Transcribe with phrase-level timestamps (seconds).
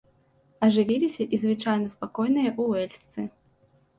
[0.67, 3.19] Ажывіліся і звычайна спакойныя уэльсцы.